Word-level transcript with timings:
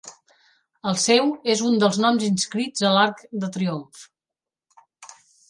El 0.91 0.95
seu 1.01 1.29
és 1.55 1.61
un 1.71 1.77
dels 1.83 1.99
noms 2.05 2.25
inscrits 2.29 2.87
a 2.89 2.95
l'Arc 2.97 3.23
de 3.45 3.51
Triomf. 3.59 4.03